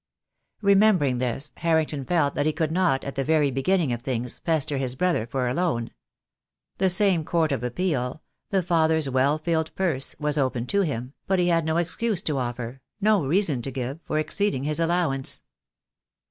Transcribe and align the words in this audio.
Remembering 0.63 1.19
this, 1.19 1.53
Harrington 1.57 2.05
felt 2.05 2.33
that 2.33 2.47
he 2.47 2.53
could 2.53 2.71
not, 2.71 3.03
at 3.03 3.13
the 3.13 3.23
very 3.23 3.51
beginning 3.51 3.93
of 3.93 4.01
things, 4.01 4.39
pester 4.39 4.79
his 4.79 4.95
brother 4.95 5.27
for 5.27 5.47
a 5.47 5.53
loan. 5.53 5.91
The 6.79 6.89
same 6.89 7.23
court 7.23 7.51
of 7.51 7.63
appeal, 7.63 8.23
the 8.49 8.63
father's 8.63 9.07
well 9.07 9.37
filled 9.37 9.75
purse, 9.75 10.15
was 10.19 10.39
open 10.39 10.65
to 10.65 10.81
him, 10.81 11.13
but 11.27 11.37
he 11.37 11.49
had 11.49 11.65
no 11.65 11.77
excuse 11.77 12.23
to 12.23 12.39
offer, 12.39 12.81
no 12.99 13.23
reason 13.23 13.61
to 13.61 13.69
give, 13.69 13.99
for 14.01 14.17
exceeding 14.17 14.63
his 14.63 14.79
allowance. 14.79 15.43